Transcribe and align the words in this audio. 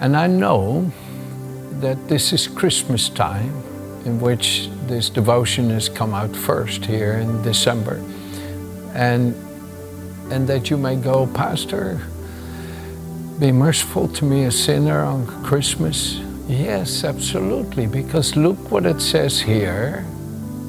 And 0.00 0.16
I 0.16 0.26
know 0.26 0.90
that 1.80 2.08
this 2.08 2.32
is 2.32 2.48
Christmas 2.48 3.10
time, 3.10 3.54
in 4.06 4.18
which 4.18 4.70
this 4.86 5.10
devotion 5.10 5.68
has 5.70 5.90
come 5.90 6.14
out 6.14 6.34
first 6.34 6.86
here 6.86 7.14
in 7.14 7.42
December. 7.42 8.02
And, 8.94 9.34
and 10.32 10.48
that 10.48 10.70
you 10.70 10.78
may 10.78 10.96
go, 10.96 11.26
Pastor, 11.26 12.00
be 13.38 13.52
merciful 13.52 14.08
to 14.08 14.24
me, 14.24 14.44
a 14.44 14.50
sinner, 14.50 15.04
on 15.04 15.26
Christmas. 15.44 16.18
Yes, 16.48 17.04
absolutely, 17.04 17.86
because 17.86 18.36
look 18.36 18.70
what 18.70 18.86
it 18.86 19.02
says 19.02 19.38
here 19.38 20.06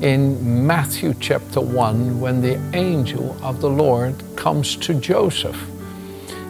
in 0.01 0.65
Matthew 0.67 1.13
chapter 1.19 1.61
1 1.61 2.19
when 2.19 2.41
the 2.41 2.59
angel 2.75 3.37
of 3.41 3.61
the 3.61 3.69
Lord 3.69 4.15
comes 4.35 4.75
to 4.77 4.93
Joseph 4.93 5.61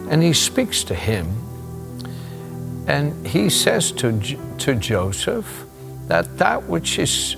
and 0.10 0.24
he 0.24 0.34
speaks 0.34 0.84
to 0.86 0.96
him. 0.96 1.28
And 2.88 3.26
he 3.26 3.50
says 3.50 3.92
to, 3.94 4.20
to 4.60 4.76
Joseph 4.76 5.66
that 6.08 6.38
that 6.38 6.64
which 6.64 7.00
is 7.00 7.36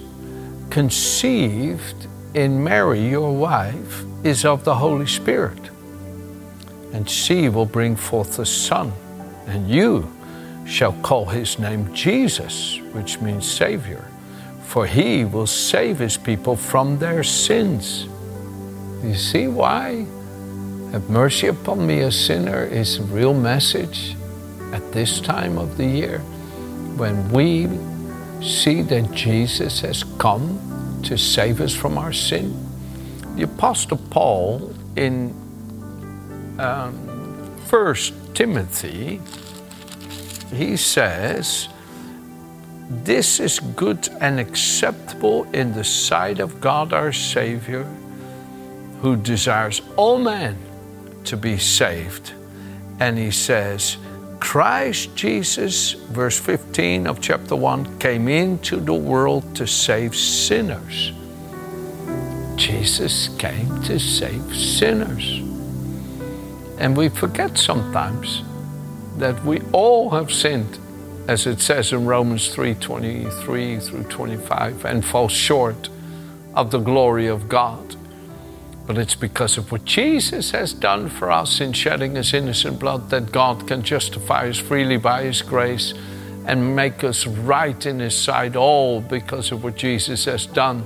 conceived 0.70 2.08
in 2.34 2.64
Mary, 2.64 3.08
your 3.10 3.36
wife, 3.36 4.04
is 4.24 4.46
of 4.46 4.64
the 4.64 4.76
Holy 4.76 5.06
Spirit. 5.06 5.70
And 6.94 7.10
she 7.10 7.50
will 7.50 7.66
bring 7.66 7.96
forth 7.96 8.40
a 8.40 8.46
son, 8.46 8.92
and 9.48 9.70
you 9.70 10.12
shall 10.66 10.94
call 11.02 11.26
his 11.26 11.60
name 11.60 11.94
Jesus, 11.94 12.80
which 12.94 13.20
means 13.20 13.50
Savior 13.50 14.08
for 14.74 14.88
he 14.88 15.24
will 15.24 15.46
save 15.46 16.00
his 16.00 16.18
people 16.18 16.56
from 16.56 16.98
their 16.98 17.22
sins. 17.22 18.08
You 19.04 19.14
see 19.14 19.48
why? 19.48 20.08
Have 20.92 21.08
mercy 21.12 21.46
upon 21.46 21.86
me, 21.86 22.00
a 22.00 22.12
sinner, 22.12 22.64
is 22.64 22.98
a 22.98 23.04
real 23.04 23.36
message 23.36 24.16
at 24.74 24.92
this 24.92 25.22
time 25.22 25.58
of 25.58 25.78
the 25.78 25.86
year 25.86 26.20
when 26.98 27.32
we 27.32 27.68
see 28.42 28.82
that 28.82 29.12
Jesus 29.12 29.80
has 29.82 30.04
come 30.18 30.60
to 31.04 31.18
save 31.18 31.62
us 31.62 31.74
from 31.74 31.98
our 31.98 32.12
sin. 32.12 32.54
The 33.36 33.44
Apostle 33.44 33.98
Paul 34.10 34.74
in 34.96 35.30
um, 36.60 36.94
1 37.70 37.96
Timothy, 38.34 39.22
he 40.52 40.76
says, 40.76 41.70
this 42.90 43.40
is 43.40 43.60
good 43.60 44.10
and 44.22 44.40
acceptable 44.40 45.46
in 45.54 45.74
the 45.74 45.84
sight 45.84 46.40
of 46.40 46.60
God 46.60 46.94
our 46.94 47.12
Savior, 47.14 47.84
who 49.02 49.16
desires 49.16 49.82
all 49.96 50.20
men 50.20 50.58
to 51.26 51.38
be 51.38 51.58
saved. 51.58 52.34
And 53.00 53.18
he 53.18 53.32
says, 53.32 53.98
Christ 54.44 55.16
Jesus, 55.16 55.94
verse 55.94 56.38
15 56.38 57.08
of 57.08 57.22
chapter 57.22 57.56
1, 57.56 57.98
came 58.00 58.28
into 58.28 58.80
the 58.80 58.94
world 58.94 59.56
to 59.56 59.66
save 59.66 60.16
sinners. 60.16 61.14
Jesus 62.56 63.30
came 63.38 63.82
to 63.84 63.98
save 64.00 64.56
sinners. 64.56 65.40
And 66.78 66.96
we 66.96 67.10
forget 67.10 67.58
sometimes 67.58 68.44
that 69.18 69.44
we 69.46 69.62
all 69.72 70.10
have 70.10 70.32
sinned 70.32 70.78
as 71.28 71.48
it 71.48 71.62
says 71.62 71.94
in 71.94 72.06
Romans 72.06 72.54
3 72.54 72.76
23 72.76 73.80
through 73.80 74.04
25, 74.04 74.86
and 74.86 75.06
fall 75.06 75.30
short 75.30 75.90
of 76.54 76.70
the 76.70 76.80
glory 76.80 77.28
of 77.28 77.48
God. 77.48 77.96
But 78.86 78.98
it's 78.98 79.16
because 79.16 79.58
of 79.58 79.72
what 79.72 79.86
Jesus 79.86 80.52
has 80.52 80.74
done 80.74 81.10
for 81.10 81.32
us 81.32 81.62
in 81.62 81.72
shedding 81.72 82.16
his 82.16 82.34
innocent 82.34 82.80
blood 82.80 83.10
that 83.12 83.32
God 83.32 83.68
can 83.68 83.82
justify 83.82 84.50
us 84.50 84.58
freely 84.58 84.98
by 84.98 85.24
his 85.24 85.42
grace 85.42 85.94
and 86.46 86.76
make 86.76 87.04
us 87.04 87.26
right 87.26 87.86
in 87.86 88.00
his 88.00 88.18
sight, 88.18 88.56
all 88.56 89.00
because 89.00 89.52
of 89.52 89.64
what 89.64 89.78
Jesus 89.78 90.26
has 90.26 90.46
done. 90.46 90.86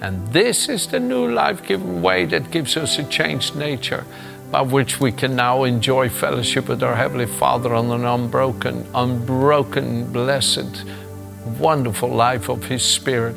And 0.00 0.26
this 0.32 0.68
is 0.68 0.86
the 0.86 1.00
new 1.00 1.30
life 1.30 1.66
giving 1.66 2.00
way 2.00 2.24
that 2.26 2.50
gives 2.50 2.76
us 2.76 2.98
a 2.98 3.04
changed 3.04 3.56
nature 3.56 4.04
by 4.50 4.62
which 4.62 5.00
we 5.00 5.12
can 5.12 5.36
now 5.36 5.64
enjoy 5.64 6.08
fellowship 6.08 6.68
with 6.68 6.82
our 6.82 6.94
Heavenly 6.94 7.26
Father 7.26 7.74
on 7.74 7.90
an 7.90 8.04
unbroken, 8.04 8.86
unbroken, 8.94 10.12
blessed, 10.12 10.84
wonderful 11.58 12.08
life 12.08 12.48
of 12.48 12.64
His 12.64 12.84
Spirit. 12.84 13.36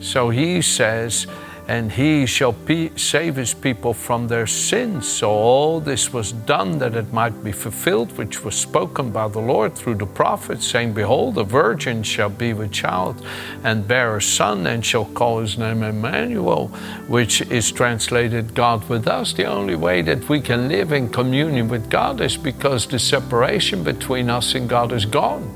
So 0.00 0.30
He 0.30 0.62
says, 0.62 1.26
and 1.70 1.92
he 1.92 2.26
shall 2.26 2.52
pe- 2.52 2.90
save 2.96 3.36
his 3.36 3.54
people 3.54 3.94
from 3.94 4.26
their 4.26 4.48
sins. 4.48 5.06
So 5.06 5.30
all 5.30 5.78
this 5.78 6.12
was 6.12 6.32
done 6.32 6.78
that 6.80 6.96
it 6.96 7.12
might 7.12 7.44
be 7.44 7.52
fulfilled, 7.52 8.10
which 8.18 8.42
was 8.42 8.56
spoken 8.56 9.12
by 9.12 9.28
the 9.28 9.38
Lord 9.38 9.76
through 9.76 9.94
the 9.94 10.06
prophets, 10.06 10.66
saying, 10.66 10.94
Behold, 10.94 11.38
a 11.38 11.44
virgin 11.44 12.02
shall 12.02 12.28
be 12.28 12.52
with 12.54 12.72
child 12.72 13.24
and 13.62 13.86
bear 13.86 14.16
a 14.16 14.20
son, 14.20 14.66
and 14.66 14.84
shall 14.84 15.04
call 15.04 15.38
his 15.38 15.58
name 15.58 15.84
Emmanuel, 15.84 16.66
which 17.06 17.40
is 17.42 17.70
translated 17.70 18.52
God 18.52 18.88
with 18.88 19.06
us. 19.06 19.32
The 19.32 19.44
only 19.44 19.76
way 19.76 20.02
that 20.02 20.28
we 20.28 20.40
can 20.40 20.68
live 20.68 20.90
in 20.90 21.08
communion 21.08 21.68
with 21.68 21.88
God 21.88 22.20
is 22.20 22.36
because 22.36 22.88
the 22.88 22.98
separation 22.98 23.84
between 23.84 24.28
us 24.28 24.56
and 24.56 24.68
God 24.68 24.90
is 24.90 25.04
gone. 25.04 25.48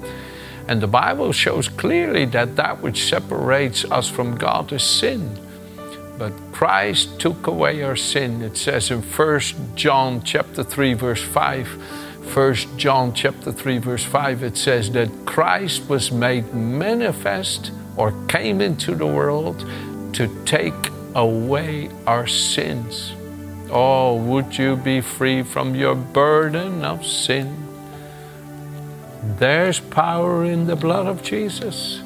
And 0.68 0.80
the 0.80 0.86
Bible 0.86 1.32
shows 1.32 1.68
clearly 1.68 2.24
that 2.26 2.54
that 2.54 2.80
which 2.80 3.02
separates 3.02 3.84
us 3.86 4.08
from 4.08 4.36
God 4.36 4.72
is 4.72 4.84
sin. 4.84 5.40
But 6.18 6.32
Christ 6.52 7.18
took 7.18 7.46
away 7.46 7.82
our 7.82 7.96
sin. 7.96 8.42
It 8.42 8.56
says 8.56 8.90
in 8.90 9.02
1 9.02 9.40
John 9.74 10.22
chapter 10.22 10.62
3 10.62 10.94
verse 10.94 11.22
5, 11.22 11.66
1 12.34 12.54
John 12.78 13.12
chapter 13.12 13.52
3 13.52 13.78
verse 13.78 14.04
5 14.04 14.42
it 14.42 14.56
says 14.56 14.90
that 14.92 15.10
Christ 15.26 15.88
was 15.88 16.12
made 16.12 16.54
manifest 16.54 17.72
or 17.96 18.12
came 18.28 18.60
into 18.60 18.94
the 18.94 19.06
world 19.06 19.60
to 20.14 20.44
take 20.44 20.90
away 21.14 21.90
our 22.06 22.26
sins. 22.26 23.12
Oh, 23.70 24.14
would 24.14 24.56
you 24.56 24.76
be 24.76 25.00
free 25.00 25.42
from 25.42 25.74
your 25.74 25.94
burden 25.94 26.84
of 26.84 27.04
sin? 27.04 27.64
There's 29.38 29.80
power 29.80 30.44
in 30.44 30.66
the 30.66 30.76
blood 30.76 31.06
of 31.06 31.22
Jesus. 31.22 32.03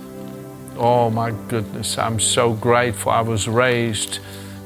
Oh 0.80 1.10
my 1.10 1.32
goodness, 1.48 1.98
I'm 1.98 2.20
so 2.20 2.52
grateful 2.52 3.10
I 3.10 3.20
was 3.20 3.48
raised 3.48 4.20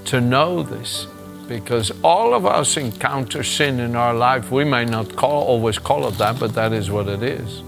to 0.04 0.20
know 0.20 0.62
this 0.62 1.06
because 1.48 1.90
all 2.02 2.34
of 2.34 2.44
us 2.44 2.76
encounter 2.76 3.42
sin 3.42 3.80
in 3.80 3.96
our 3.96 4.12
life. 4.12 4.50
We 4.50 4.64
may 4.64 4.84
not 4.84 5.16
call, 5.16 5.42
always 5.44 5.78
call 5.78 6.06
it 6.08 6.18
that, 6.18 6.38
but 6.38 6.52
that 6.52 6.74
is 6.74 6.90
what 6.90 7.08
it 7.08 7.22
is. 7.22 7.62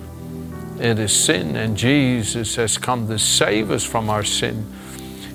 It 0.78 0.98
is 0.98 1.18
sin, 1.18 1.56
and 1.56 1.74
Jesus 1.74 2.56
has 2.56 2.76
come 2.76 3.08
to 3.08 3.18
save 3.18 3.70
us 3.70 3.82
from 3.82 4.10
our 4.10 4.22
sin. 4.22 4.70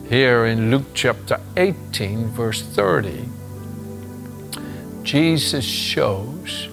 Here 0.07 0.45
in 0.45 0.69
Luke 0.69 0.93
chapter 0.93 1.39
18, 1.57 2.27
verse 2.27 2.61
30, 2.61 3.27
Jesus 5.01 5.65
shows 5.65 6.69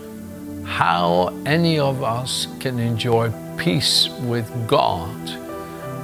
how 0.67 1.29
any 1.47 1.79
of 1.79 2.03
us 2.03 2.47
can 2.61 2.79
enjoy 2.79 3.33
peace 3.57 4.11
with 4.21 4.69
God 4.69 5.46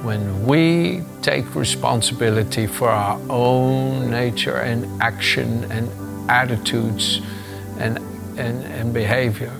when 0.03 0.45
we 0.45 1.01
take 1.21 1.55
responsibility 1.55 2.67
for 2.67 2.89
our 2.89 3.19
own 3.29 4.11
nature 4.11 4.57
and 4.57 5.01
action 5.01 5.63
and 5.71 5.89
attitudes 6.29 7.21
and, 7.79 7.97
and, 8.37 8.63
and 8.65 8.93
behavior. 8.93 9.51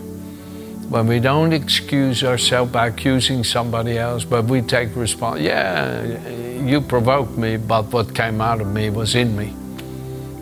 When 0.90 1.08
we 1.08 1.20
don't 1.20 1.54
excuse 1.54 2.24
ourselves 2.24 2.72
by 2.72 2.88
accusing 2.88 3.44
somebody 3.44 3.98
else, 3.98 4.26
but 4.26 4.46
we 4.46 4.62
take 4.62 4.96
responsibility. 4.96 5.46
Yeah, 5.46 6.64
you 6.66 6.82
provoked 6.82 7.38
me, 7.38 7.58
but 7.58 7.86
what 7.86 8.14
came 8.14 8.42
out 8.42 8.60
of 8.60 8.68
me 8.68 8.90
was 8.90 9.16
in 9.16 9.36
me. 9.36 9.56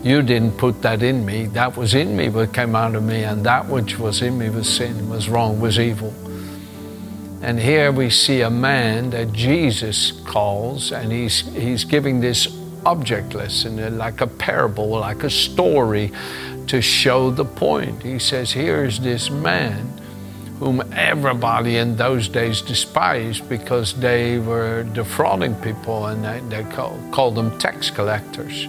You 0.02 0.20
didn't 0.22 0.58
put 0.58 0.82
that 0.82 1.04
in 1.04 1.24
me. 1.24 1.46
That 1.46 1.76
was 1.76 1.94
in 1.94 2.16
me, 2.16 2.28
what 2.28 2.52
came 2.52 2.74
out 2.74 2.96
of 2.96 3.04
me, 3.04 3.22
and 3.22 3.46
that 3.46 3.66
which 3.66 4.00
was 4.00 4.20
in 4.20 4.36
me 4.36 4.50
was 4.50 4.68
sin, 4.68 5.08
was 5.08 5.28
wrong, 5.28 5.60
was 5.60 5.78
evil. 5.78 6.12
And 7.42 7.58
here 7.58 7.90
we 7.90 8.08
see 8.08 8.42
a 8.42 8.50
man 8.50 9.10
that 9.10 9.32
Jesus 9.32 10.12
calls, 10.24 10.92
and 10.92 11.10
he's, 11.10 11.40
he's 11.54 11.84
giving 11.84 12.20
this 12.20 12.46
object 12.86 13.34
lesson, 13.34 13.80
uh, 13.80 13.90
like 13.90 14.20
a 14.20 14.28
parable, 14.28 14.88
like 14.90 15.24
a 15.24 15.30
story, 15.30 16.12
to 16.68 16.80
show 16.80 17.32
the 17.32 17.44
point. 17.44 18.00
He 18.00 18.20
says, 18.20 18.52
Here's 18.52 19.00
this 19.00 19.28
man 19.28 19.88
whom 20.60 20.80
everybody 20.92 21.78
in 21.78 21.96
those 21.96 22.28
days 22.28 22.62
despised 22.62 23.48
because 23.48 23.94
they 23.94 24.38
were 24.38 24.84
defrauding 24.92 25.56
people 25.56 26.06
and 26.06 26.24
they, 26.24 26.38
they 26.56 26.70
call, 26.70 26.96
called 27.10 27.34
them 27.34 27.58
tax 27.58 27.90
collectors. 27.90 28.68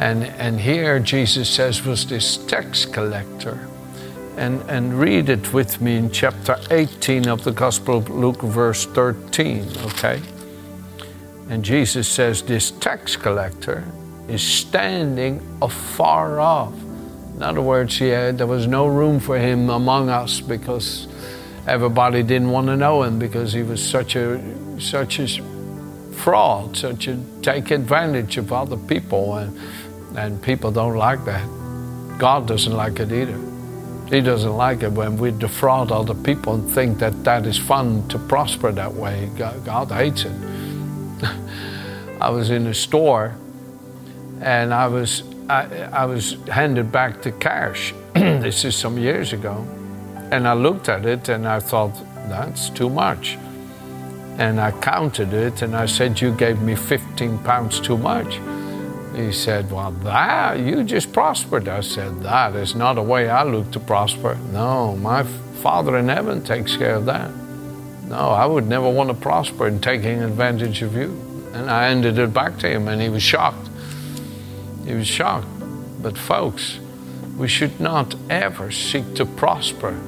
And, 0.00 0.24
and 0.24 0.60
here 0.60 1.00
Jesus 1.00 1.48
says 1.48 1.82
was 1.86 2.06
this 2.06 2.36
tax 2.36 2.84
collector. 2.84 3.66
And, 4.36 4.62
and 4.68 4.98
read 4.98 5.28
it 5.28 5.52
with 5.52 5.80
me 5.80 5.96
in 5.96 6.10
chapter 6.10 6.56
18 6.70 7.28
of 7.28 7.44
the 7.44 7.52
Gospel 7.52 7.98
of 7.98 8.10
Luke, 8.10 8.42
verse 8.42 8.84
13, 8.84 9.66
okay? 9.84 10.20
And 11.48 11.64
Jesus 11.64 12.08
says 12.08 12.42
this 12.42 12.70
tax 12.72 13.16
collector 13.16 13.84
is 14.28 14.42
standing 14.42 15.40
afar 15.62 16.40
off 16.40 16.74
in 17.36 17.42
other 17.42 17.62
words, 17.62 18.00
yeah, 18.00 18.30
there 18.30 18.46
was 18.46 18.66
no 18.66 18.86
room 18.86 19.18
for 19.18 19.36
him 19.38 19.68
among 19.68 20.08
us 20.08 20.40
because 20.40 21.08
everybody 21.66 22.22
didn't 22.22 22.50
want 22.50 22.68
to 22.68 22.76
know 22.76 23.02
him 23.02 23.18
because 23.18 23.52
he 23.52 23.62
was 23.62 23.82
such 23.82 24.14
a 24.14 24.40
such 24.80 25.18
a 25.18 25.26
fraud, 26.12 26.76
such 26.76 27.08
a 27.08 27.20
take 27.42 27.72
advantage 27.72 28.36
of 28.36 28.52
other 28.52 28.76
people, 28.76 29.36
and 29.36 29.58
and 30.16 30.40
people 30.42 30.70
don't 30.70 30.96
like 30.96 31.24
that. 31.24 31.44
God 32.18 32.46
doesn't 32.46 32.72
like 32.72 33.00
it 33.00 33.10
either. 33.10 33.53
He 34.14 34.20
doesn't 34.20 34.56
like 34.56 34.84
it 34.84 34.92
when 34.92 35.16
we 35.16 35.32
defraud 35.32 35.90
other 35.90 36.14
people 36.14 36.54
and 36.54 36.70
think 36.70 36.98
that 37.00 37.24
that 37.24 37.46
is 37.46 37.58
fun 37.58 38.06
to 38.10 38.16
prosper 38.16 38.70
that 38.70 38.94
way. 38.94 39.28
God, 39.36 39.90
hates 39.90 40.24
it. 40.24 40.32
I 42.20 42.30
was 42.30 42.50
in 42.50 42.68
a 42.68 42.74
store 42.74 43.34
and 44.40 44.72
I 44.72 44.86
was 44.86 45.24
I, 45.50 45.64
I 45.92 46.04
was 46.04 46.36
handed 46.48 46.92
back 46.92 47.22
the 47.22 47.32
cash. 47.32 47.92
this 48.14 48.64
is 48.64 48.76
some 48.76 48.98
years 48.98 49.32
ago. 49.32 49.66
And 50.30 50.46
I 50.46 50.52
looked 50.52 50.88
at 50.88 51.04
it 51.06 51.28
and 51.28 51.48
I 51.48 51.58
thought, 51.58 51.94
that's 52.28 52.70
too 52.70 52.88
much. 52.88 53.36
And 54.38 54.60
I 54.60 54.70
counted 54.80 55.32
it 55.32 55.62
and 55.62 55.74
I 55.74 55.86
said, 55.86 56.20
You 56.20 56.30
gave 56.36 56.62
me 56.62 56.76
15 56.76 57.38
pounds 57.38 57.80
too 57.80 57.98
much. 57.98 58.38
He 59.14 59.32
said, 59.32 59.70
Well, 59.70 59.92
that, 59.92 60.58
you 60.58 60.82
just 60.82 61.12
prospered. 61.12 61.68
I 61.68 61.80
said, 61.80 62.22
That 62.22 62.54
is 62.56 62.74
not 62.74 62.98
a 62.98 63.02
way 63.02 63.28
I 63.28 63.44
look 63.44 63.70
to 63.72 63.80
prosper. 63.80 64.36
No, 64.52 64.96
my 64.96 65.22
Father 65.62 65.96
in 65.98 66.08
heaven 66.08 66.42
takes 66.42 66.76
care 66.76 66.96
of 66.96 67.06
that. 67.06 67.30
No, 68.08 68.30
I 68.30 68.44
would 68.44 68.66
never 68.66 68.90
want 68.90 69.08
to 69.08 69.14
prosper 69.14 69.66
in 69.66 69.80
taking 69.80 70.22
advantage 70.22 70.82
of 70.82 70.94
you. 70.94 71.20
And 71.54 71.70
I 71.70 71.88
handed 71.88 72.18
it 72.18 72.34
back 72.34 72.58
to 72.58 72.68
him 72.68 72.88
and 72.88 73.00
he 73.00 73.08
was 73.08 73.22
shocked. 73.22 73.68
He 74.84 74.94
was 74.94 75.06
shocked. 75.06 75.46
But, 76.02 76.18
folks, 76.18 76.80
we 77.36 77.48
should 77.48 77.80
not 77.80 78.14
ever 78.28 78.70
seek 78.70 79.14
to 79.14 79.24
prosper 79.24 79.98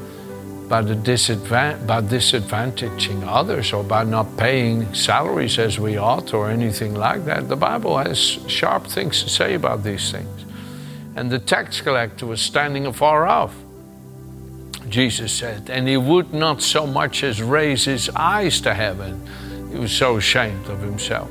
by, 0.68 0.82
the 0.82 0.94
disadvan- 0.94 1.86
by 1.86 2.00
disadvantaging 2.00 3.26
others 3.26 3.72
or 3.72 3.84
by 3.84 4.04
not 4.04 4.36
paying 4.36 4.92
salaries 4.94 5.58
as 5.58 5.78
we 5.78 5.96
ought 5.96 6.34
or 6.34 6.50
anything 6.50 6.94
like 6.94 7.24
that. 7.26 7.48
The 7.48 7.56
Bible 7.56 7.98
has 7.98 8.18
sharp 8.18 8.86
things 8.86 9.22
to 9.22 9.28
say 9.28 9.54
about 9.54 9.84
these 9.84 10.10
things. 10.10 10.44
And 11.14 11.30
the 11.30 11.38
tax 11.38 11.80
collector 11.80 12.26
was 12.26 12.40
standing 12.40 12.86
afar 12.86 13.26
off. 13.26 13.54
Jesus 14.88 15.32
said, 15.32 15.70
and 15.70 15.88
he 15.88 15.96
would 15.96 16.32
not 16.32 16.62
so 16.62 16.86
much 16.86 17.22
as 17.22 17.42
raise 17.42 17.84
his 17.84 18.08
eyes 18.10 18.60
to 18.60 18.74
heaven. 18.74 19.20
He 19.72 19.78
was 19.78 19.92
so 19.92 20.16
ashamed 20.16 20.66
of 20.66 20.80
himself 20.80 21.30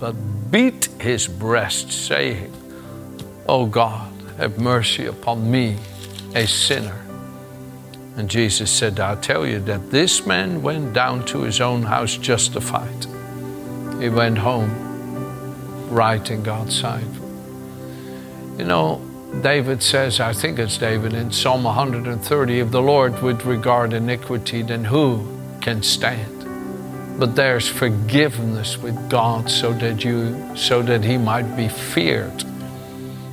but 0.00 0.14
beat 0.50 0.86
his 0.98 1.28
breast, 1.28 1.92
saying, 1.92 2.50
O 3.46 3.66
God, 3.66 4.10
have 4.38 4.58
mercy 4.58 5.06
upon 5.06 5.48
me, 5.48 5.76
a 6.34 6.46
sinner. 6.46 6.98
And 8.20 8.28
Jesus 8.28 8.70
said, 8.70 9.00
I 9.00 9.14
tell 9.16 9.46
you 9.46 9.60
that 9.60 9.90
this 9.90 10.26
man 10.26 10.60
went 10.60 10.92
down 10.92 11.24
to 11.24 11.40
his 11.40 11.58
own 11.58 11.84
house 11.84 12.18
justified. 12.18 13.06
He 13.98 14.10
went 14.10 14.36
home 14.36 15.88
right 15.88 16.30
in 16.30 16.42
God's 16.42 16.78
sight. 16.78 17.02
You 18.58 18.66
know, 18.66 19.00
David 19.40 19.82
says, 19.82 20.20
I 20.20 20.34
think 20.34 20.58
it's 20.58 20.76
David 20.76 21.14
in 21.14 21.32
Psalm 21.32 21.64
130, 21.64 22.60
if 22.60 22.70
the 22.70 22.82
Lord 22.82 23.22
would 23.22 23.42
regard 23.46 23.94
iniquity, 23.94 24.60
then 24.60 24.84
who 24.84 25.26
can 25.62 25.82
stand? 25.82 26.36
but 27.18 27.36
there's 27.36 27.68
forgiveness 27.68 28.78
with 28.78 29.10
God 29.10 29.50
so 29.50 29.74
that 29.74 30.02
you 30.02 30.56
so 30.56 30.80
that 30.80 31.04
he 31.04 31.18
might 31.18 31.54
be 31.54 31.68
feared. 31.68 32.44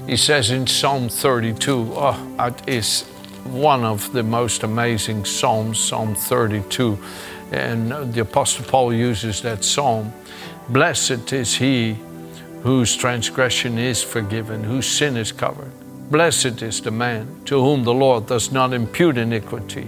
He 0.05 0.17
says 0.17 0.51
in 0.51 0.67
Psalm 0.67 1.07
32, 1.07 1.93
oh, 1.95 2.35
it 2.37 2.67
is 2.67 3.05
one 3.49 3.83
of 3.83 4.11
the 4.13 4.23
most 4.23 4.63
amazing 4.63 5.25
psalms, 5.25 5.79
Psalm 5.79 6.15
32. 6.15 6.97
And 7.51 8.13
the 8.13 8.21
Apostle 8.21 8.65
Paul 8.65 8.93
uses 8.93 9.41
that 9.41 9.63
psalm. 9.63 10.13
Blessed 10.69 11.31
is 11.33 11.55
he 11.55 11.97
whose 12.63 12.95
transgression 12.95 13.77
is 13.77 14.03
forgiven, 14.03 14.63
whose 14.63 14.87
sin 14.87 15.15
is 15.15 15.31
covered. 15.31 15.71
Blessed 16.11 16.61
is 16.61 16.81
the 16.81 16.91
man 16.91 17.41
to 17.45 17.61
whom 17.61 17.83
the 17.83 17.93
Lord 17.93 18.27
does 18.27 18.51
not 18.51 18.73
impute 18.73 19.17
iniquity 19.17 19.87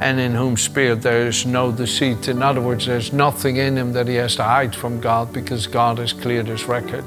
and 0.00 0.18
in 0.18 0.34
whom 0.34 0.56
spirit 0.56 1.02
there 1.02 1.26
is 1.26 1.44
no 1.44 1.70
deceit. 1.70 2.28
In 2.28 2.42
other 2.42 2.60
words, 2.60 2.86
there's 2.86 3.12
nothing 3.12 3.56
in 3.56 3.76
him 3.76 3.92
that 3.92 4.08
he 4.08 4.14
has 4.14 4.36
to 4.36 4.42
hide 4.42 4.74
from 4.74 5.00
God 5.00 5.32
because 5.32 5.66
God 5.66 5.98
has 5.98 6.12
cleared 6.14 6.46
his 6.46 6.64
record. 6.64 7.04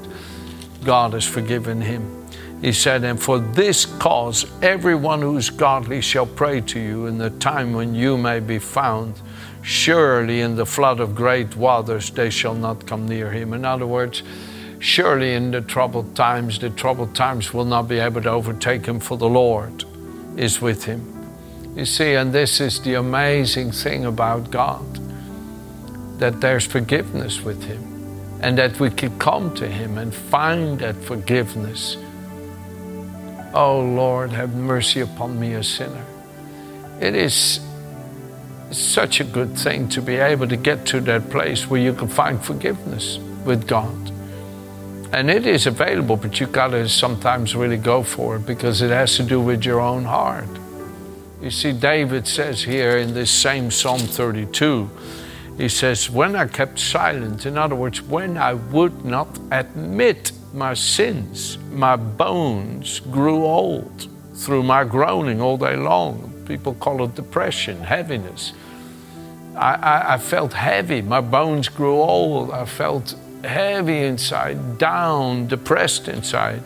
God 0.84 1.14
has 1.14 1.26
forgiven 1.26 1.82
him. 1.82 2.23
He 2.64 2.72
said, 2.72 3.04
And 3.04 3.22
for 3.22 3.40
this 3.40 3.86
cause, 3.86 4.46
everyone 4.62 5.22
who's 5.22 5.50
godly 5.50 6.02
shall 6.02 6.26
pray 6.26 6.62
to 6.62 6.80
you 6.80 7.06
in 7.08 7.18
the 7.18 7.30
time 7.30 7.74
when 7.74 7.94
you 7.94 8.18
may 8.18 8.40
be 8.40 8.58
found. 8.58 9.22
Surely 9.62 10.42
in 10.42 10.56
the 10.56 10.66
flood 10.66 11.00
of 11.00 11.14
great 11.14 11.56
waters 11.56 12.10
they 12.10 12.30
shall 12.30 12.56
not 12.56 12.88
come 12.88 13.08
near 13.08 13.30
him. 13.30 13.54
In 13.54 13.66
other 13.66 13.86
words, 13.86 14.24
surely 14.80 15.34
in 15.34 15.52
the 15.52 15.62
troubled 15.62 16.16
times, 16.16 16.58
the 16.58 16.70
troubled 16.70 17.14
times 17.14 17.54
will 17.54 17.66
not 17.66 17.90
be 17.90 18.00
able 18.00 18.22
to 18.22 18.30
overtake 18.30 18.86
him, 18.86 19.00
for 19.00 19.18
the 19.18 19.30
Lord 19.30 19.84
is 20.38 20.62
with 20.62 20.86
him. 20.86 21.10
You 21.76 21.86
see, 21.86 22.14
and 22.14 22.32
this 22.32 22.62
is 22.62 22.80
the 22.80 22.94
amazing 22.96 23.72
thing 23.72 24.06
about 24.06 24.52
God 24.52 25.00
that 26.20 26.40
there's 26.40 26.66
forgiveness 26.66 27.42
with 27.42 27.64
Him 27.64 27.82
and 28.42 28.58
that 28.58 28.80
we 28.80 28.90
can 28.90 29.18
come 29.20 29.54
to 29.56 29.68
Him 29.68 29.98
and 29.98 30.14
find 30.14 30.80
that 30.80 30.96
forgiveness. 30.96 31.98
Oh 33.54 33.82
Lord, 33.82 34.32
have 34.32 34.56
mercy 34.56 35.02
upon 35.02 35.40
me, 35.40 35.54
a 35.54 35.64
sinner. 35.64 36.04
It 37.00 37.16
is 37.16 37.60
such 38.72 39.20
a 39.20 39.24
good 39.24 39.56
thing 39.56 39.88
to 39.90 40.02
be 40.02 40.16
able 40.16 40.48
to 40.48 40.58
get 40.58 40.88
to 40.88 41.00
that 41.02 41.30
place 41.30 41.70
where 41.70 41.80
you 41.80 41.94
can 41.94 42.08
find 42.08 42.44
forgiveness 42.44 43.20
with 43.46 43.68
God. 43.68 44.12
And 45.14 45.30
it 45.30 45.46
is 45.46 45.68
available, 45.68 46.18
but 46.18 46.40
you 46.40 46.48
gotta 46.48 46.90
sometimes 46.90 47.56
really 47.56 47.78
go 47.78 48.02
for 48.02 48.38
it 48.38 48.48
because 48.48 48.82
it 48.82 48.90
has 48.90 49.16
to 49.18 49.24
do 49.24 49.40
with 49.40 49.64
your 49.64 49.80
own 49.80 50.06
heart. 50.06 50.50
You 51.40 51.52
see, 51.52 51.74
David 51.74 52.28
says 52.28 52.64
here 52.64 52.98
in 52.98 53.14
this 53.14 53.30
same 53.30 53.70
Psalm 53.70 54.00
32, 54.00 54.90
he 55.58 55.70
says, 55.70 56.10
When 56.10 56.36
I 56.36 56.48
kept 56.48 56.80
silent, 56.80 57.46
in 57.46 57.60
other 57.60 57.76
words, 57.76 58.02
when 58.02 58.38
I 58.38 58.56
would 58.56 59.06
not 59.06 59.40
admit 59.52 60.32
my 60.54 60.74
sins, 60.76 61.58
my 61.72 61.96
bones 61.96 63.00
grew 63.00 63.44
old 63.44 64.08
through 64.36 64.64
my 64.64 64.84
groaning 64.84 65.42
all 65.42 65.58
day 65.58 65.76
long. 65.76 66.32
People 66.46 66.76
call 66.76 67.04
it 67.04 67.16
depression, 67.16 67.82
heaviness. 67.82 68.54
I, 69.56 69.74
I, 69.74 70.14
I 70.14 70.18
felt 70.18 70.54
heavy, 70.54 71.02
my 71.02 71.22
bones 71.22 71.70
grew 71.70 72.00
old, 72.00 72.52
I 72.52 72.66
felt 72.66 73.16
heavy 73.44 74.00
inside, 74.00 74.78
down, 74.78 75.48
depressed 75.48 76.08
inside. 76.08 76.64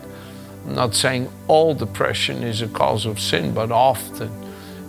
I'm 0.66 0.74
not 0.74 0.94
saying 0.94 1.30
all 1.46 1.74
depression 1.74 2.42
is 2.42 2.62
a 2.62 2.68
cause 2.68 3.06
of 3.06 3.18
sin, 3.18 3.54
but 3.54 3.70
often 3.70 4.30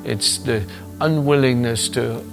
it's 0.03 0.37
the 0.39 0.65
unwillingness 1.01 1.89
to 1.89 2.23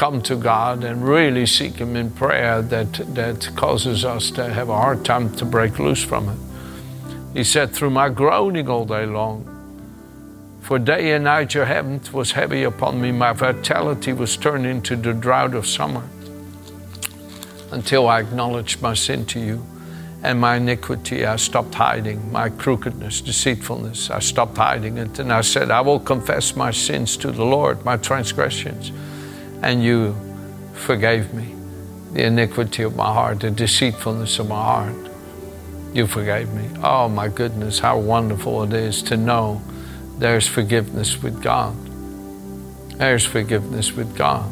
come 0.00 0.22
to 0.22 0.34
God 0.34 0.82
and 0.82 1.06
really 1.06 1.44
seek 1.44 1.74
Him 1.74 1.94
in 1.94 2.10
prayer 2.10 2.62
that, 2.62 2.90
that 3.14 3.50
causes 3.54 4.02
us 4.02 4.30
to 4.30 4.48
have 4.48 4.70
a 4.70 4.74
hard 4.74 5.04
time 5.04 5.30
to 5.36 5.44
break 5.44 5.78
loose 5.78 6.02
from 6.02 6.30
it. 6.30 7.36
He 7.36 7.44
said, 7.44 7.72
Through 7.74 7.90
my 7.90 8.08
groaning 8.08 8.66
all 8.66 8.86
day 8.86 9.04
long, 9.04 9.44
for 10.62 10.78
day 10.78 11.12
and 11.12 11.24
night 11.24 11.52
your 11.52 11.66
heaven 11.66 12.00
was 12.14 12.32
heavy 12.32 12.62
upon 12.62 12.98
me, 12.98 13.12
my 13.12 13.34
vitality 13.34 14.14
was 14.14 14.38
turned 14.38 14.64
into 14.64 14.96
the 14.96 15.12
drought 15.12 15.54
of 15.54 15.66
summer, 15.66 16.08
until 17.70 18.08
I 18.08 18.20
acknowledged 18.20 18.80
my 18.80 18.94
sin 18.94 19.26
to 19.26 19.38
you 19.38 19.66
and 20.22 20.40
my 20.40 20.56
iniquity 20.56 21.26
I 21.26 21.36
stopped 21.36 21.74
hiding, 21.74 22.32
my 22.32 22.48
crookedness, 22.48 23.20
deceitfulness, 23.20 24.08
I 24.08 24.20
stopped 24.20 24.56
hiding 24.56 24.96
it. 24.96 25.18
And 25.18 25.30
I 25.30 25.42
said, 25.42 25.70
I 25.70 25.82
will 25.82 26.00
confess 26.00 26.56
my 26.56 26.70
sins 26.70 27.18
to 27.18 27.30
the 27.30 27.44
Lord, 27.44 27.84
my 27.84 27.98
transgressions. 27.98 28.92
And 29.62 29.82
you 29.82 30.16
forgave 30.74 31.34
me 31.34 31.54
the 32.12 32.24
iniquity 32.24 32.82
of 32.82 32.96
my 32.96 33.12
heart, 33.12 33.40
the 33.40 33.50
deceitfulness 33.50 34.38
of 34.38 34.48
my 34.48 34.62
heart. 34.62 34.96
You 35.92 36.06
forgave 36.06 36.52
me. 36.52 36.68
Oh 36.82 37.08
my 37.08 37.28
goodness, 37.28 37.78
how 37.78 37.98
wonderful 37.98 38.62
it 38.64 38.72
is 38.72 39.02
to 39.04 39.16
know 39.16 39.60
there's 40.18 40.46
forgiveness 40.46 41.22
with 41.22 41.42
God. 41.42 41.76
There's 42.96 43.24
forgiveness 43.24 43.92
with 43.92 44.16
God. 44.16 44.50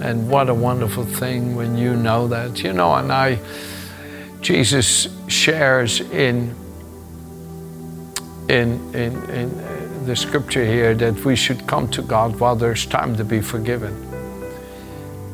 And 0.00 0.30
what 0.30 0.48
a 0.48 0.54
wonderful 0.54 1.04
thing 1.04 1.56
when 1.56 1.76
you 1.76 1.96
know 1.96 2.28
that. 2.28 2.62
You 2.62 2.72
know, 2.72 2.94
and 2.94 3.12
I, 3.12 3.38
Jesus 4.40 5.08
shares 5.26 6.00
in, 6.00 6.54
in, 8.48 8.94
in, 8.94 9.30
in 9.30 9.79
the 10.06 10.16
scripture 10.16 10.64
here 10.64 10.94
that 10.94 11.24
we 11.24 11.36
should 11.36 11.66
come 11.66 11.86
to 11.88 12.02
God 12.02 12.40
while 12.40 12.56
there's 12.56 12.86
time 12.86 13.14
to 13.16 13.24
be 13.24 13.40
forgiven 13.40 13.94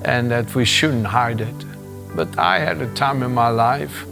and 0.04 0.30
that 0.30 0.54
we 0.54 0.64
shouldn't 0.64 1.06
hide 1.06 1.40
it. 1.40 1.64
But 2.14 2.38
I 2.38 2.58
had 2.58 2.80
a 2.80 2.92
time 2.94 3.22
in 3.22 3.34
my 3.34 3.48
life, 3.48 4.06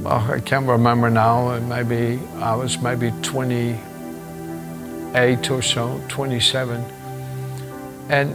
well, 0.00 0.30
I 0.30 0.40
can't 0.40 0.66
remember 0.66 1.10
now, 1.10 1.58
maybe 1.60 2.20
I 2.36 2.56
was 2.56 2.78
maybe 2.78 3.12
28 3.22 5.50
or 5.50 5.62
so, 5.62 6.00
27. 6.08 6.84
And 8.08 8.34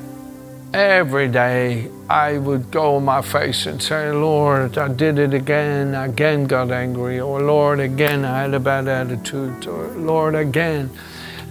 every 0.73 1.27
day 1.27 1.89
I 2.09 2.37
would 2.37 2.71
go 2.71 2.95
on 2.95 3.05
my 3.05 3.21
face 3.21 3.65
and 3.65 3.81
say, 3.81 4.11
Lord, 4.11 4.77
I 4.77 4.87
did 4.87 5.19
it 5.19 5.33
again, 5.33 5.95
I 5.95 6.05
again 6.05 6.45
got 6.45 6.71
angry, 6.71 7.19
or 7.19 7.41
Lord, 7.41 7.79
again 7.79 8.25
I 8.25 8.41
had 8.41 8.53
a 8.53 8.59
bad 8.59 8.87
attitude, 8.87 9.67
or 9.67 9.87
Lord, 9.89 10.35
again. 10.35 10.89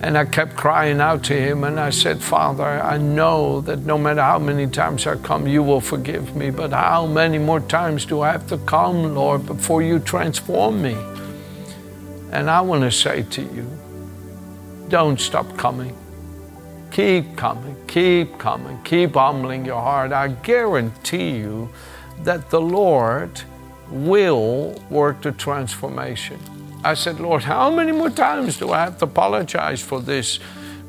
And 0.02 0.18
I 0.18 0.26
kept 0.26 0.56
crying 0.56 1.00
out 1.00 1.24
to 1.24 1.34
him 1.34 1.64
and 1.64 1.80
I 1.80 1.88
said, 1.88 2.22
Father, 2.22 2.64
I 2.82 2.98
know 2.98 3.62
that 3.62 3.80
no 3.80 3.96
matter 3.96 4.20
how 4.20 4.38
many 4.38 4.66
times 4.66 5.06
I 5.06 5.16
come, 5.16 5.48
you 5.48 5.62
will 5.62 5.80
forgive 5.80 6.36
me, 6.36 6.50
but 6.50 6.72
how 6.72 7.06
many 7.06 7.38
more 7.38 7.60
times 7.60 8.04
do 8.04 8.20
I 8.20 8.32
have 8.32 8.46
to 8.48 8.58
come, 8.58 9.14
Lord, 9.14 9.46
before 9.46 9.82
you 9.82 9.98
transform 9.98 10.82
me? 10.82 10.96
And 12.30 12.50
I 12.50 12.60
want 12.60 12.82
to 12.82 12.90
say 12.90 13.22
to 13.22 13.42
you, 13.42 13.66
don't 14.88 15.18
stop 15.18 15.56
coming. 15.56 15.96
Keep 16.90 17.36
coming, 17.36 17.76
keep 17.86 18.38
coming, 18.38 18.80
keep 18.84 19.14
humbling 19.14 19.64
your 19.64 19.80
heart. 19.80 20.12
I 20.12 20.28
guarantee 20.28 21.36
you 21.36 21.68
that 22.22 22.50
the 22.50 22.60
Lord 22.60 23.42
will 23.90 24.80
work 24.90 25.22
the 25.22 25.32
transformation. 25.32 26.38
I 26.84 26.94
said, 26.94 27.20
Lord, 27.20 27.42
how 27.42 27.70
many 27.70 27.92
more 27.92 28.10
times 28.10 28.58
do 28.58 28.70
I 28.70 28.80
have 28.84 28.98
to 28.98 29.04
apologize 29.04 29.82
for 29.82 30.00
this 30.00 30.38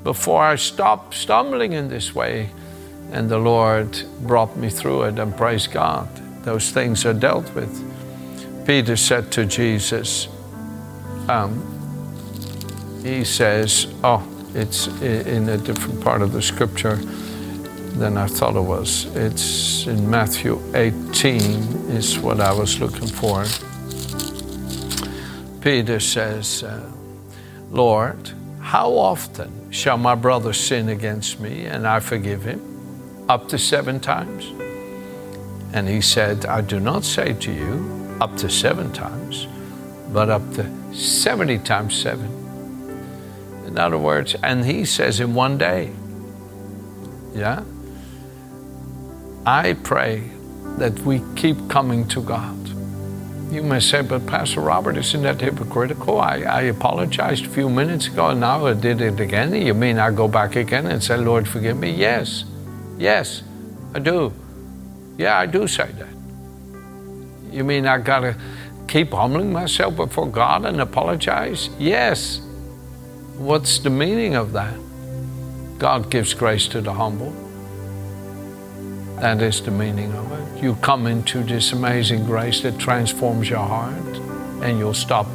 before 0.04 0.44
I 0.44 0.56
stop 0.56 1.14
stumbling 1.14 1.74
in 1.74 1.90
this 1.90 2.14
way? 2.14 2.50
And 3.12 3.30
the 3.30 3.40
Lord 3.40 3.98
brought 4.22 4.56
me 4.58 4.70
through 4.70 5.04
it, 5.04 5.20
and 5.20 5.36
praise 5.36 5.66
God, 5.68 6.08
those 6.44 6.72
things 6.72 7.06
are 7.06 7.14
dealt 7.14 7.54
with. 7.56 7.84
Peter 8.66 8.98
said 8.98 9.32
to 9.32 9.46
Jesus, 9.46 10.28
um, 11.30 11.74
he 13.02 13.24
says, 13.24 13.88
Oh, 14.04 14.37
it's 14.58 14.88
in 15.02 15.50
a 15.50 15.58
different 15.58 16.04
part 16.04 16.24
of 16.24 16.34
the 16.34 16.42
scripture 16.42 16.96
than 17.98 18.18
I 18.18 18.26
thought 18.26 18.56
it 18.56 18.62
was. 18.62 19.06
It's 19.16 19.86
in 19.86 20.10
Matthew 20.10 20.60
18, 20.74 21.92
is 21.92 22.18
what 22.18 22.40
I 22.40 22.52
was 22.54 22.80
looking 22.80 23.08
for. 23.08 23.46
Peter 25.62 26.00
says, 26.00 26.64
uh, 26.64 26.92
Lord, 27.70 28.32
how 28.60 28.92
often 28.94 29.72
shall 29.72 29.98
my 29.98 30.16
brother 30.16 30.54
sin 30.54 30.90
against 30.90 31.40
me 31.40 31.66
and 31.66 31.88
I 31.88 32.00
forgive 32.00 32.44
him? 32.44 33.26
Up 33.30 33.48
to 33.50 33.60
seven 33.60 34.00
times? 34.00 34.46
And 35.74 35.88
he 35.88 36.02
said, 36.02 36.46
I 36.46 36.62
do 36.62 36.80
not 36.80 37.04
say 37.04 37.34
to 37.34 37.52
you 37.52 38.18
up 38.20 38.36
to 38.38 38.50
seven 38.50 38.92
times, 38.92 39.48
but 40.12 40.30
up 40.30 40.42
to 40.54 40.96
70 40.96 41.60
times 41.60 41.96
seven. 41.96 42.47
In 43.78 43.82
other 43.82 44.00
words, 44.00 44.36
and 44.42 44.66
he 44.66 44.86
says 44.86 45.20
in 45.20 45.36
one 45.36 45.60
day, 45.60 45.92
yeah? 47.36 47.64
I 49.46 49.74
pray 49.74 50.32
that 50.80 50.98
we 51.02 51.22
keep 51.36 51.70
coming 51.70 52.08
to 52.08 52.24
God. 52.24 52.58
You 53.52 53.62
may 53.62 53.80
say, 53.80 54.02
but 54.02 54.26
Pastor 54.26 54.62
Robert, 54.62 54.98
isn't 54.98 55.22
that 55.22 55.40
hypocritical? 55.40 56.20
I, 56.20 56.38
I 56.40 56.62
apologized 56.62 57.46
a 57.46 57.50
few 57.50 57.70
minutes 57.70 58.08
ago 58.08 58.30
and 58.30 58.40
now 58.40 58.66
I 58.66 58.74
did 58.74 59.00
it 59.00 59.20
again. 59.20 59.54
You 59.54 59.76
mean 59.76 60.00
I 60.00 60.10
go 60.10 60.28
back 60.28 60.56
again 60.56 60.88
and 60.88 61.04
say, 61.04 61.16
Lord, 61.16 61.48
forgive 61.48 61.78
me? 61.78 61.92
Yes, 61.92 62.46
yes, 62.98 63.44
I 63.94 64.00
do. 64.00 64.34
Yeah, 65.20 65.38
I 65.38 65.46
do 65.46 65.68
say 65.68 65.92
that. 65.92 67.54
You 67.54 67.64
mean 67.64 67.86
I 67.86 68.00
got 68.00 68.22
to 68.22 68.36
keep 68.88 69.12
humbling 69.12 69.54
myself 69.54 69.96
before 69.96 70.32
God 70.32 70.66
and 70.66 70.82
apologize? 70.82 71.70
Yes. 71.78 72.42
What's 73.38 73.78
the 73.78 73.92
meaning 73.92 74.36
of 74.36 74.54
that? 74.54 74.76
God 75.78 76.10
gives 76.10 76.34
grace 76.34 76.68
to 76.70 76.82
the 76.82 76.94
humble. 76.94 77.32
That 79.20 79.42
is 79.44 79.62
the 79.62 79.70
meaning 79.70 80.12
of 80.14 80.32
it. 80.32 80.64
You 80.64 80.74
come 80.82 81.06
into 81.06 81.44
this 81.44 81.72
amazing 81.72 82.26
grace 82.26 82.62
that 82.62 82.80
transforms 82.80 83.48
your 83.48 83.60
heart, 83.60 84.18
and 84.64 84.80
you'll 84.80 84.96
stop 84.96 85.28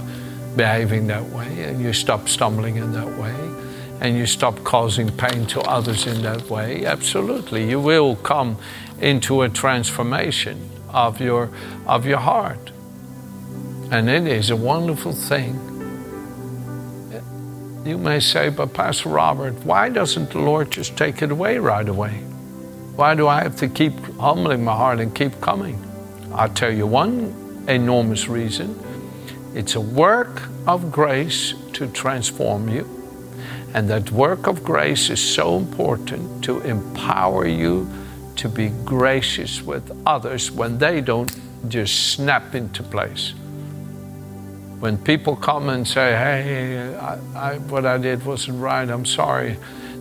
behaving 0.57 1.07
that 1.07 1.25
way, 1.27 1.63
and 1.63 1.81
you 1.81 1.93
stop 1.93 2.29
stumbling 2.29 2.77
in 2.77 2.93
that 2.93 3.07
way, 3.19 3.35
and 4.01 4.17
you 4.17 4.27
stop 4.27 4.65
causing 4.65 5.09
pain 5.17 5.47
to 5.47 5.61
others 5.61 6.09
in 6.09 6.23
that 6.23 6.51
way. 6.51 6.85
Absolutely. 6.85 7.71
You 7.71 7.81
will 7.81 8.17
come 8.17 8.59
into 9.01 9.43
a 9.43 9.49
transformation 9.49 10.69
of 10.89 11.21
your, 11.21 11.51
of 11.87 12.05
your 12.05 12.19
heart. 12.19 12.73
And 13.93 14.11
it 14.11 14.27
is 14.27 14.51
a 14.51 14.57
wonderful 14.57 15.13
thing. 15.13 15.72
You 17.85 17.99
may 17.99 18.21
say, 18.21 18.49
but 18.49 18.73
Pastor 18.75 19.09
Robert, 19.09 19.55
why 19.65 19.89
doesn't 19.89 20.31
the 20.31 20.39
Lord 20.39 20.71
just 20.71 20.97
take 20.97 21.21
it 21.21 21.33
away 21.33 21.59
right 21.59 21.89
away? 21.89 22.13
Why 22.95 23.17
do 23.17 23.27
I 23.27 23.43
have 23.43 23.57
to 23.57 23.69
keep 23.69 23.99
humbling 24.19 24.63
my 24.63 24.77
heart 24.77 25.01
and 25.01 25.13
keep 25.13 25.41
coming? 25.41 25.83
I'll 26.33 26.49
tell 26.49 26.73
you 26.73 26.87
one 26.87 27.65
enormous 27.67 28.29
reason. 28.29 28.79
It's 29.53 29.75
a 29.75 29.81
work 29.81 30.43
of 30.69 30.93
grace 30.93 31.55
to 31.73 31.89
transform 31.89 32.69
you. 32.69 32.87
And 33.75 33.91
that 33.91 34.13
work 34.13 34.47
of 34.47 34.63
grace 34.63 35.11
is 35.11 35.21
so 35.21 35.57
important 35.57 36.45
to 36.45 36.61
empower 36.61 37.49
you 37.49 37.91
to 38.37 38.49
be 38.49 38.69
gracious 38.85 39.61
with 39.61 39.91
others 40.07 40.53
when 40.53 40.79
they 40.79 41.01
don't 41.01 41.35
just 41.69 42.13
snap 42.13 42.55
into 42.55 42.85
place. 42.85 43.35
When 44.83 44.99
people 44.99 45.37
come 45.37 45.69
and 45.69 45.87
say, 45.87 46.11
hey, 46.11 46.97
I, 46.97 47.15
I, 47.37 47.59
what 47.59 47.87
I 47.87 47.99
did 47.99 48.27
wasn't 48.27 48.61
right, 48.61 48.91
I'm 48.91 49.07
sorry 49.07 49.57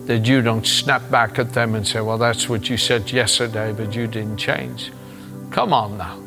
that 0.06 0.26
you 0.26 0.42
don't 0.42 0.66
snap 0.66 1.08
back 1.08 1.38
at 1.38 1.52
them 1.52 1.76
and 1.76 1.86
say, 1.86 2.00
Well, 2.00 2.18
that's 2.18 2.48
what 2.48 2.68
you 2.68 2.76
said 2.76 3.12
yesterday, 3.12 3.72
but 3.72 3.94
you 3.94 4.08
didn't 4.08 4.38
change. 4.38 4.90
Come 5.52 5.72
on 5.72 5.98
now. 5.98 6.20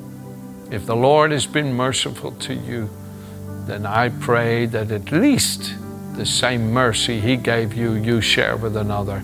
If 0.71 0.85
the 0.85 0.95
Lord 0.95 1.31
has 1.31 1.45
been 1.45 1.73
merciful 1.73 2.31
to 2.31 2.53
you, 2.53 2.89
then 3.65 3.85
I 3.85 4.07
pray 4.07 4.67
that 4.67 4.89
at 4.89 5.11
least 5.11 5.75
the 6.13 6.25
same 6.25 6.71
mercy 6.71 7.19
He 7.19 7.35
gave 7.35 7.73
you, 7.73 7.95
you 7.95 8.21
share 8.21 8.55
with 8.55 8.77
another. 8.77 9.21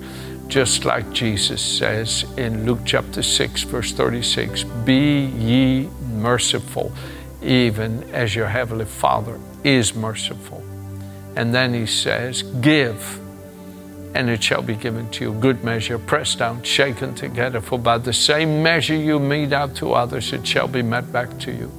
Just 0.49 0.83
like 0.83 1.09
Jesus 1.13 1.61
says 1.61 2.25
in 2.35 2.65
Luke 2.65 2.81
chapter 2.83 3.23
6, 3.23 3.63
verse 3.63 3.93
36 3.93 4.65
Be 4.83 5.27
ye 5.27 5.89
merciful, 6.15 6.91
even 7.41 8.03
as 8.11 8.35
your 8.35 8.47
heavenly 8.47 8.85
Father 8.85 9.39
is 9.63 9.95
merciful. 9.95 10.63
And 11.35 11.53
then 11.53 11.73
He 11.73 11.85
says, 11.85 12.43
Give 12.43 13.19
and 14.13 14.29
it 14.29 14.43
shall 14.43 14.61
be 14.61 14.75
given 14.75 15.09
to 15.11 15.25
you. 15.25 15.33
Good 15.33 15.63
measure, 15.63 15.97
pressed 15.97 16.39
down, 16.39 16.63
shaken 16.63 17.15
together. 17.15 17.61
For 17.61 17.79
by 17.79 17.97
the 17.97 18.13
same 18.13 18.61
measure 18.61 18.95
you 18.95 19.19
mete 19.19 19.53
out 19.53 19.75
to 19.75 19.93
others, 19.93 20.33
it 20.33 20.45
shall 20.45 20.67
be 20.67 20.81
met 20.81 21.11
back 21.11 21.37
to 21.39 21.51
you. 21.51 21.71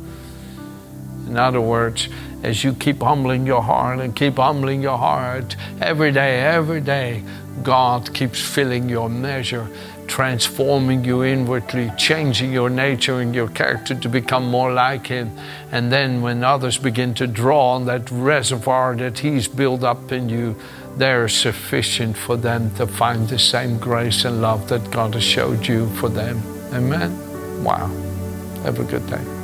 In 1.26 1.36
other 1.36 1.60
words, 1.60 2.08
as 2.42 2.64
you 2.64 2.74
keep 2.74 3.00
humbling 3.00 3.46
your 3.46 3.62
heart 3.62 4.00
and 4.00 4.14
keep 4.14 4.36
humbling 4.36 4.82
your 4.82 4.98
heart 4.98 5.56
every 5.80 6.12
day, 6.12 6.40
every 6.40 6.80
day, 6.80 7.22
God 7.62 8.12
keeps 8.14 8.40
filling 8.40 8.88
your 8.88 9.08
measure, 9.08 9.68
transforming 10.06 11.04
you 11.04 11.22
inwardly, 11.22 11.92
changing 11.96 12.52
your 12.52 12.70
nature 12.70 13.20
and 13.20 13.34
your 13.34 13.48
character 13.48 13.94
to 13.94 14.08
become 14.08 14.48
more 14.48 14.72
like 14.72 15.06
Him. 15.06 15.30
And 15.70 15.92
then 15.92 16.22
when 16.22 16.42
others 16.42 16.78
begin 16.78 17.14
to 17.14 17.26
draw 17.26 17.74
on 17.74 17.84
that 17.86 18.10
reservoir 18.10 18.96
that 18.96 19.18
He's 19.20 19.46
built 19.46 19.84
up 19.84 20.10
in 20.10 20.28
you, 20.28 20.56
they're 20.96 21.28
sufficient 21.28 22.16
for 22.16 22.36
them 22.36 22.74
to 22.74 22.86
find 22.86 23.28
the 23.28 23.38
same 23.38 23.78
grace 23.78 24.24
and 24.24 24.42
love 24.42 24.68
that 24.68 24.90
God 24.90 25.14
has 25.14 25.24
showed 25.24 25.66
you 25.66 25.88
for 25.96 26.08
them. 26.08 26.42
Amen? 26.72 27.64
Wow. 27.64 27.86
Have 28.64 28.78
a 28.78 28.84
good 28.84 29.06
day. 29.08 29.41